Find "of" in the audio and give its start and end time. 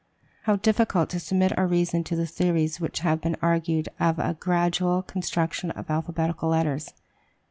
3.99-4.17, 5.69-5.91